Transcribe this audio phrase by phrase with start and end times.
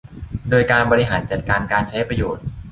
[0.49, 2.43] โดยการบริหารจัดการการใช้ประโยชน์